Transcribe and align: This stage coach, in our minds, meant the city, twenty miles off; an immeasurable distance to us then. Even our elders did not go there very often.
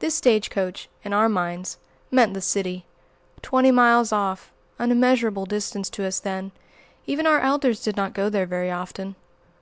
This 0.00 0.14
stage 0.14 0.50
coach, 0.50 0.90
in 1.02 1.14
our 1.14 1.30
minds, 1.30 1.78
meant 2.10 2.34
the 2.34 2.42
city, 2.42 2.84
twenty 3.40 3.70
miles 3.70 4.12
off; 4.12 4.52
an 4.78 4.90
immeasurable 4.92 5.46
distance 5.46 5.88
to 5.88 6.04
us 6.04 6.20
then. 6.20 6.52
Even 7.06 7.26
our 7.26 7.40
elders 7.40 7.82
did 7.82 7.96
not 7.96 8.12
go 8.12 8.28
there 8.28 8.44
very 8.44 8.70
often. 8.70 9.14